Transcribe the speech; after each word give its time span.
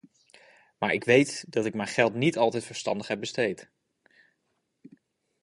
Maar 0.79 0.93
ik 0.93 1.03
weet 1.03 1.45
dat 1.47 1.65
ik 1.65 1.73
mijn 1.73 1.87
geld 1.87 2.13
niet 2.13 2.37
altijd 2.37 2.63
verstandig 2.65 3.07
heb 3.07 3.19
besteed. 3.19 3.69